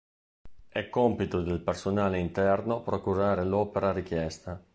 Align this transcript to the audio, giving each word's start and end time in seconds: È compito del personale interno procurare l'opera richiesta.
È 0.67 0.89
compito 0.89 1.43
del 1.43 1.59
personale 1.59 2.17
interno 2.17 2.81
procurare 2.81 3.43
l'opera 3.45 3.91
richiesta. 3.91 4.59